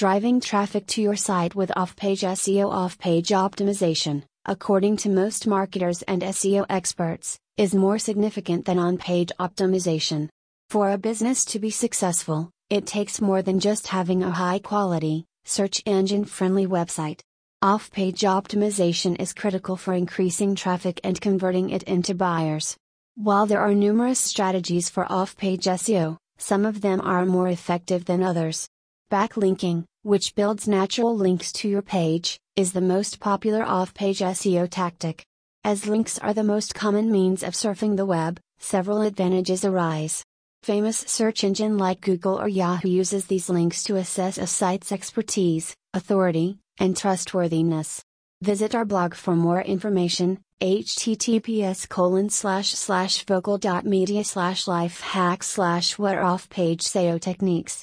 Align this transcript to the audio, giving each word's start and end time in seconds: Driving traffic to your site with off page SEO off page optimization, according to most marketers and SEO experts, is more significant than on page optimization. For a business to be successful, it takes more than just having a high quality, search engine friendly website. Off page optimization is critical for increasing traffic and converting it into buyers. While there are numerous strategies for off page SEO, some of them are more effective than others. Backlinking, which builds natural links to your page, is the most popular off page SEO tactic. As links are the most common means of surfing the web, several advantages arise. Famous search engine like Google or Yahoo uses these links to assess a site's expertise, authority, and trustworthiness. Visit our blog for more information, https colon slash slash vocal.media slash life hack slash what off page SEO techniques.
Driving 0.00 0.40
traffic 0.40 0.86
to 0.86 1.02
your 1.02 1.14
site 1.14 1.54
with 1.54 1.70
off 1.76 1.94
page 1.94 2.22
SEO 2.22 2.72
off 2.72 2.96
page 2.96 3.28
optimization, 3.28 4.22
according 4.46 4.96
to 4.96 5.10
most 5.10 5.46
marketers 5.46 6.00
and 6.00 6.22
SEO 6.22 6.64
experts, 6.70 7.38
is 7.58 7.74
more 7.74 7.98
significant 7.98 8.64
than 8.64 8.78
on 8.78 8.96
page 8.96 9.30
optimization. 9.38 10.30
For 10.70 10.90
a 10.90 10.96
business 10.96 11.44
to 11.44 11.58
be 11.58 11.68
successful, 11.68 12.50
it 12.70 12.86
takes 12.86 13.20
more 13.20 13.42
than 13.42 13.60
just 13.60 13.88
having 13.88 14.22
a 14.22 14.30
high 14.30 14.60
quality, 14.60 15.26
search 15.44 15.82
engine 15.84 16.24
friendly 16.24 16.66
website. 16.66 17.20
Off 17.60 17.90
page 17.90 18.22
optimization 18.22 19.20
is 19.20 19.34
critical 19.34 19.76
for 19.76 19.92
increasing 19.92 20.54
traffic 20.54 20.98
and 21.04 21.20
converting 21.20 21.68
it 21.68 21.82
into 21.82 22.14
buyers. 22.14 22.74
While 23.16 23.44
there 23.44 23.60
are 23.60 23.74
numerous 23.74 24.18
strategies 24.18 24.88
for 24.88 25.04
off 25.12 25.36
page 25.36 25.64
SEO, 25.64 26.16
some 26.38 26.64
of 26.64 26.80
them 26.80 27.02
are 27.02 27.26
more 27.26 27.48
effective 27.48 28.06
than 28.06 28.22
others. 28.22 28.66
Backlinking, 29.12 29.84
which 30.02 30.34
builds 30.34 30.66
natural 30.66 31.14
links 31.14 31.52
to 31.52 31.68
your 31.68 31.82
page, 31.82 32.40
is 32.56 32.72
the 32.72 32.80
most 32.80 33.20
popular 33.20 33.62
off 33.62 33.92
page 33.92 34.20
SEO 34.20 34.66
tactic. 34.70 35.22
As 35.62 35.86
links 35.86 36.18
are 36.18 36.32
the 36.32 36.42
most 36.42 36.74
common 36.74 37.12
means 37.12 37.42
of 37.42 37.52
surfing 37.52 37.96
the 37.98 38.06
web, 38.06 38.40
several 38.58 39.02
advantages 39.02 39.62
arise. 39.62 40.24
Famous 40.62 40.98
search 40.98 41.44
engine 41.44 41.76
like 41.76 42.00
Google 42.00 42.40
or 42.40 42.48
Yahoo 42.48 42.88
uses 42.88 43.26
these 43.26 43.50
links 43.50 43.82
to 43.84 43.96
assess 43.96 44.38
a 44.38 44.46
site's 44.46 44.90
expertise, 44.90 45.74
authority, 45.92 46.58
and 46.78 46.96
trustworthiness. 46.96 48.02
Visit 48.40 48.74
our 48.74 48.86
blog 48.86 49.14
for 49.14 49.36
more 49.36 49.60
information, 49.60 50.38
https 50.62 51.86
colon 51.86 52.30
slash 52.30 52.72
slash 52.72 53.24
vocal.media 53.24 54.24
slash 54.24 54.66
life 54.66 55.00
hack 55.00 55.42
slash 55.42 55.98
what 55.98 56.16
off 56.16 56.48
page 56.48 56.84
SEO 56.84 57.20
techniques. 57.20 57.78